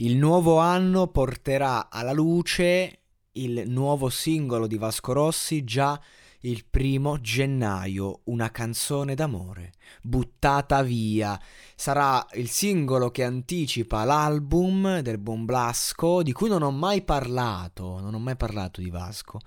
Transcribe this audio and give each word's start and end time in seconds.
Il 0.00 0.16
nuovo 0.16 0.58
anno 0.58 1.08
porterà 1.08 1.90
alla 1.90 2.12
luce 2.12 3.00
il 3.32 3.64
nuovo 3.66 4.08
singolo 4.10 4.68
di 4.68 4.76
Vasco 4.76 5.12
Rossi 5.12 5.64
già 5.64 6.00
il 6.42 6.66
primo 6.70 7.20
gennaio, 7.20 8.20
una 8.26 8.52
canzone 8.52 9.16
d'amore, 9.16 9.72
buttata 10.00 10.84
via. 10.84 11.36
Sarà 11.74 12.24
il 12.34 12.48
singolo 12.48 13.10
che 13.10 13.24
anticipa 13.24 14.04
l'album 14.04 15.00
del 15.00 15.18
buon 15.18 15.44
Blasco, 15.44 16.22
di 16.22 16.30
cui 16.30 16.48
non 16.48 16.62
ho 16.62 16.70
mai 16.70 17.02
parlato, 17.02 17.98
non 17.98 18.14
ho 18.14 18.20
mai 18.20 18.36
parlato 18.36 18.80
di 18.80 18.90
Vasco. 18.90 19.40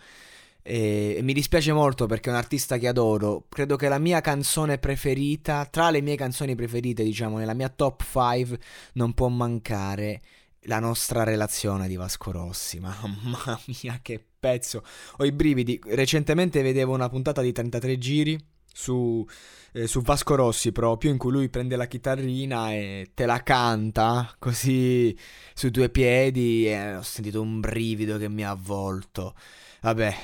E, 0.63 1.19
mi 1.21 1.33
dispiace 1.33 1.71
molto 1.73 2.05
perché 2.05 2.29
è 2.29 2.33
un 2.33 2.37
artista 2.37 2.77
che 2.77 2.87
adoro. 2.87 3.45
Credo 3.49 3.75
che 3.75 3.87
la 3.87 3.99
mia 3.99 4.21
canzone 4.21 4.77
preferita, 4.77 5.65
tra 5.65 5.89
le 5.89 6.01
mie 6.01 6.15
canzoni 6.15 6.55
preferite, 6.55 7.03
diciamo, 7.03 7.37
nella 7.37 7.53
mia 7.53 7.69
top 7.69 8.03
5, 8.03 8.59
non 8.93 9.13
può 9.13 9.27
mancare 9.27 10.21
la 10.65 10.79
nostra 10.79 11.23
relazione 11.23 11.87
di 11.87 11.95
Vasco 11.95 12.31
Rossi. 12.31 12.79
Mamma 12.81 13.59
mia, 13.81 13.99
che 14.01 14.23
pezzo! 14.39 14.83
Ho 15.17 15.25
i 15.25 15.31
brividi. 15.31 15.79
Recentemente 15.83 16.61
vedevo 16.61 16.93
una 16.93 17.09
puntata 17.09 17.41
di 17.41 17.51
33 17.51 17.97
giri 17.97 18.39
su, 18.73 19.25
eh, 19.73 19.87
su 19.87 20.01
Vasco 20.01 20.35
Rossi 20.35 20.71
proprio, 20.71 21.11
in 21.11 21.17
cui 21.17 21.31
lui 21.31 21.49
prende 21.49 21.75
la 21.75 21.87
chitarrina 21.87 22.71
e 22.71 23.11
te 23.13 23.25
la 23.25 23.41
canta 23.43 24.35
così 24.39 25.17
su 25.53 25.69
due 25.69 25.89
piedi. 25.89 26.67
E 26.67 26.95
ho 26.95 27.01
sentito 27.01 27.41
un 27.41 27.59
brivido 27.59 28.17
che 28.17 28.29
mi 28.29 28.43
ha 28.45 28.51
avvolto. 28.51 29.35
Vabbè, 29.81 30.15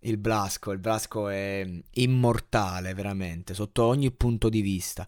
il 0.00 0.18
Blasco, 0.18 0.72
il 0.72 0.78
Blasco 0.78 1.28
è 1.28 1.66
immortale 1.94 2.94
veramente, 2.94 3.54
sotto 3.54 3.84
ogni 3.84 4.10
punto 4.12 4.48
di 4.48 4.60
vista. 4.60 5.06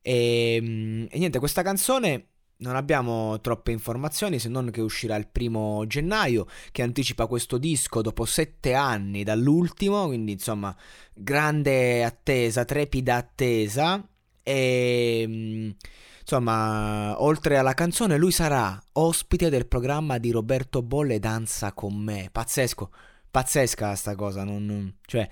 E, 0.00 0.54
ehm, 0.56 1.06
e 1.10 1.18
niente, 1.18 1.38
questa 1.38 1.62
canzone 1.62 2.28
non 2.56 2.76
abbiamo 2.76 3.40
troppe 3.40 3.72
informazioni 3.72 4.38
se 4.38 4.48
non 4.48 4.70
che 4.70 4.80
uscirà 4.80 5.16
il 5.16 5.28
primo 5.28 5.84
gennaio, 5.86 6.46
che 6.72 6.82
anticipa 6.82 7.26
questo 7.26 7.58
disco 7.58 8.00
dopo 8.02 8.24
sette 8.24 8.74
anni 8.74 9.24
dall'ultimo, 9.24 10.06
quindi 10.06 10.32
insomma 10.32 10.74
grande 11.14 12.04
attesa, 12.04 12.64
trepida 12.64 13.16
attesa. 13.16 14.06
E 14.42 15.74
insomma, 16.20 17.20
oltre 17.22 17.56
alla 17.56 17.74
canzone, 17.74 18.16
lui 18.18 18.30
sarà 18.32 18.82
ospite 18.92 19.48
del 19.50 19.66
programma 19.66 20.18
di 20.18 20.30
Roberto 20.30 20.82
Bolle 20.82 21.18
Danza 21.18 21.72
con 21.72 21.94
me. 21.96 22.28
Pazzesco, 22.30 22.90
pazzesca 23.34 23.96
sta 23.96 24.14
cosa. 24.14 24.44
Non, 24.44 24.94
cioè, 25.04 25.28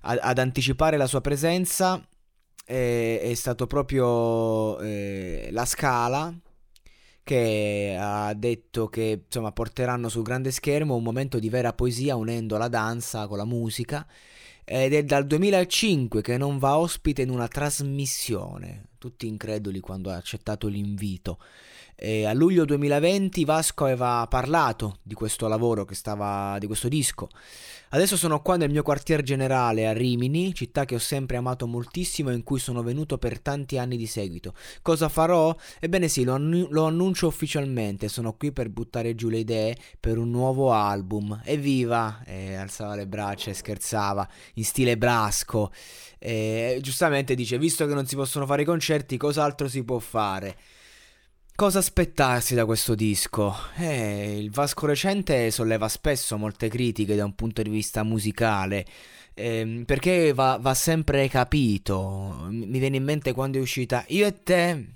ad, 0.00 0.18
ad 0.20 0.38
anticipare 0.38 0.96
la 0.96 1.06
sua 1.06 1.20
presenza 1.20 2.04
è, 2.64 3.20
è 3.22 3.34
stato 3.34 3.68
proprio 3.68 4.80
eh, 4.80 5.50
la 5.52 5.64
scala 5.64 6.36
che 7.22 7.96
ha 7.98 8.34
detto 8.34 8.88
che 8.88 9.22
insomma, 9.24 9.52
porteranno 9.52 10.08
sul 10.08 10.24
grande 10.24 10.50
schermo 10.50 10.96
un 10.96 11.02
momento 11.04 11.38
di 11.38 11.48
vera 11.48 11.72
poesia 11.72 12.16
unendo 12.16 12.58
la 12.58 12.68
danza 12.68 13.28
con 13.28 13.38
la 13.38 13.46
musica 13.46 14.06
ed 14.64 14.92
è 14.92 15.04
dal 15.04 15.26
2005 15.26 16.22
che 16.22 16.36
non 16.36 16.58
va 16.58 16.76
ospite 16.76 17.22
in 17.22 17.30
una 17.30 17.48
trasmissione, 17.48 18.88
tutti 19.04 19.26
increduli 19.26 19.80
quando 19.80 20.10
ha 20.10 20.16
accettato 20.16 20.66
l'invito. 20.66 21.38
E 21.94 22.24
a 22.24 22.32
luglio 22.32 22.64
2020 22.64 23.44
Vasco 23.44 23.84
aveva 23.84 24.26
parlato 24.28 24.98
di 25.02 25.14
questo 25.14 25.46
lavoro 25.46 25.86
stava 25.90 26.56
di 26.58 26.66
questo 26.66 26.88
disco. 26.88 27.28
Adesso 27.90 28.16
sono 28.16 28.42
qua 28.42 28.56
nel 28.56 28.70
mio 28.70 28.82
quartier 28.82 29.22
generale 29.22 29.86
a 29.86 29.92
Rimini, 29.92 30.52
città 30.52 30.84
che 30.84 30.96
ho 30.96 30.98
sempre 30.98 31.36
amato 31.36 31.68
moltissimo 31.68 32.30
e 32.30 32.34
in 32.34 32.42
cui 32.42 32.58
sono 32.58 32.82
venuto 32.82 33.18
per 33.18 33.38
tanti 33.38 33.78
anni 33.78 33.96
di 33.96 34.06
seguito. 34.06 34.52
Cosa 34.82 35.08
farò? 35.08 35.54
Ebbene 35.78 36.08
sì, 36.08 36.24
lo, 36.24 36.34
annu- 36.34 36.68
lo 36.72 36.86
annuncio 36.86 37.28
ufficialmente, 37.28 38.08
sono 38.08 38.32
qui 38.32 38.50
per 38.50 38.70
buttare 38.70 39.14
giù 39.14 39.28
le 39.28 39.38
idee 39.38 39.76
per 40.00 40.18
un 40.18 40.30
nuovo 40.30 40.72
album. 40.72 41.40
Evviva! 41.44 42.24
E 42.26 42.56
alzava 42.56 42.96
le 42.96 43.06
braccia 43.06 43.50
e 43.50 43.54
scherzava 43.54 44.28
in 44.54 44.64
stile 44.64 44.98
brasco. 44.98 45.70
E 46.18 46.78
giustamente 46.80 47.36
dice, 47.36 47.58
visto 47.58 47.86
che 47.86 47.94
non 47.94 48.06
si 48.06 48.16
possono 48.16 48.44
fare 48.44 48.62
i 48.62 48.64
concerti, 48.94 49.16
cos'altro 49.16 49.68
si 49.68 49.82
può 49.82 49.98
fare? 49.98 50.56
Cosa 51.56 51.78
aspettarsi 51.78 52.54
da 52.54 52.64
questo 52.64 52.94
disco? 52.94 53.54
Eh, 53.76 54.38
il 54.38 54.50
Vasco 54.50 54.86
recente 54.86 55.50
solleva 55.50 55.88
spesso 55.88 56.36
molte 56.36 56.68
critiche 56.68 57.14
da 57.14 57.24
un 57.24 57.34
punto 57.34 57.62
di 57.62 57.70
vista 57.70 58.02
musicale, 58.02 58.84
ehm, 59.34 59.84
perché 59.84 60.32
va, 60.32 60.58
va 60.60 60.74
sempre 60.74 61.28
capito. 61.28 62.46
Mi 62.50 62.78
viene 62.78 62.96
in 62.96 63.04
mente 63.04 63.32
quando 63.32 63.58
è 63.58 63.60
uscita 63.60 64.04
Io 64.08 64.26
e 64.26 64.42
te, 64.42 64.86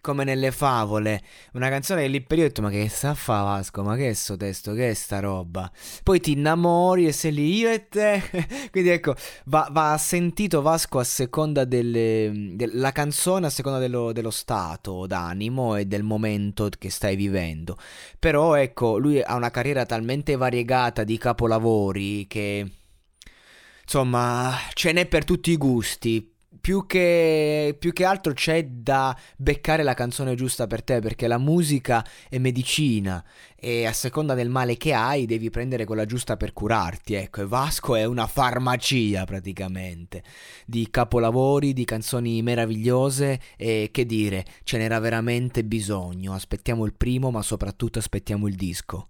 come 0.00 0.24
nelle 0.24 0.50
favole, 0.50 1.22
una 1.52 1.68
canzone 1.68 2.02
che 2.02 2.08
lì 2.08 2.20
per 2.22 2.38
io 2.38 2.44
ho 2.44 2.46
detto 2.48 2.62
ma 2.62 2.70
che 2.70 2.88
sta 2.88 3.10
a 3.10 3.14
fa 3.14 3.42
Vasco, 3.42 3.82
ma 3.82 3.96
che 3.96 4.10
è 4.10 4.12
sto 4.12 4.36
testo, 4.36 4.72
che 4.72 4.90
è 4.90 4.94
sta 4.94 5.20
roba? 5.20 5.70
Poi 6.02 6.20
ti 6.20 6.32
innamori 6.32 7.06
e 7.06 7.12
sei 7.12 7.32
lì 7.32 7.56
io 7.56 7.70
e 7.70 7.88
te, 7.88 8.22
quindi 8.70 8.90
ecco, 8.90 9.14
va, 9.44 9.68
va 9.70 9.96
sentito 9.98 10.62
Vasco 10.62 10.98
a 10.98 11.04
seconda 11.04 11.64
delle, 11.64 12.52
della 12.54 12.92
canzone, 12.92 13.46
a 13.46 13.50
seconda 13.50 13.78
dello, 13.78 14.12
dello 14.12 14.30
stato 14.30 15.06
d'animo 15.06 15.76
e 15.76 15.86
del 15.86 16.02
momento 16.02 16.68
che 16.78 16.90
stai 16.90 17.16
vivendo. 17.16 17.76
Però 18.18 18.54
ecco, 18.54 18.98
lui 18.98 19.20
ha 19.20 19.34
una 19.34 19.50
carriera 19.50 19.84
talmente 19.86 20.36
variegata 20.36 21.04
di 21.04 21.18
capolavori 21.18 22.26
che... 22.26 22.70
Insomma, 23.82 24.56
ce 24.74 24.92
n'è 24.92 25.06
per 25.06 25.24
tutti 25.24 25.50
i 25.50 25.56
gusti 25.56 26.29
più 26.60 26.86
che, 26.86 27.74
più 27.78 27.92
che 27.92 28.04
altro 28.04 28.32
c'è 28.32 28.64
da 28.64 29.16
beccare 29.36 29.82
la 29.82 29.94
canzone 29.94 30.34
giusta 30.34 30.66
per 30.66 30.82
te, 30.82 31.00
perché 31.00 31.26
la 31.26 31.38
musica 31.38 32.04
è 32.28 32.38
medicina 32.38 33.24
e 33.56 33.86
a 33.86 33.92
seconda 33.92 34.34
del 34.34 34.48
male 34.48 34.76
che 34.76 34.92
hai 34.92 35.26
devi 35.26 35.50
prendere 35.50 35.84
quella 35.84 36.04
giusta 36.04 36.36
per 36.36 36.52
curarti. 36.52 37.14
Ecco, 37.14 37.42
e 37.42 37.46
Vasco 37.46 37.94
è 37.94 38.04
una 38.04 38.26
farmacia 38.26 39.24
praticamente 39.24 40.22
di 40.66 40.88
capolavori, 40.90 41.72
di 41.72 41.84
canzoni 41.84 42.42
meravigliose 42.42 43.40
e 43.56 43.88
che 43.92 44.06
dire, 44.06 44.44
ce 44.64 44.78
n'era 44.78 44.98
veramente 44.98 45.64
bisogno. 45.64 46.32
Aspettiamo 46.34 46.84
il 46.84 46.94
primo, 46.94 47.30
ma 47.30 47.42
soprattutto 47.42 47.98
aspettiamo 47.98 48.46
il 48.46 48.54
disco. 48.54 49.08